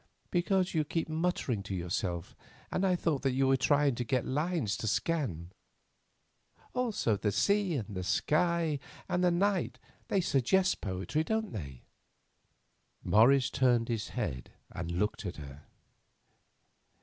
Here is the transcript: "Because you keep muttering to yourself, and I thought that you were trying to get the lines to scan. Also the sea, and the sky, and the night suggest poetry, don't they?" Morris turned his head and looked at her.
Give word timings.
"Because 0.31 0.73
you 0.73 0.83
keep 0.83 1.07
muttering 1.07 1.61
to 1.61 1.75
yourself, 1.75 2.35
and 2.71 2.83
I 2.87 2.95
thought 2.95 3.21
that 3.21 3.33
you 3.33 3.45
were 3.47 3.55
trying 3.55 3.93
to 3.93 4.03
get 4.03 4.23
the 4.23 4.31
lines 4.31 4.75
to 4.77 4.87
scan. 4.87 5.51
Also 6.73 7.15
the 7.15 7.31
sea, 7.31 7.75
and 7.75 7.95
the 7.95 8.01
sky, 8.03 8.79
and 9.07 9.23
the 9.23 9.29
night 9.29 9.77
suggest 10.21 10.81
poetry, 10.81 11.23
don't 11.23 11.53
they?" 11.53 11.83
Morris 13.03 13.51
turned 13.51 13.89
his 13.89 14.07
head 14.17 14.49
and 14.71 14.91
looked 14.91 15.23
at 15.23 15.37
her. 15.37 15.65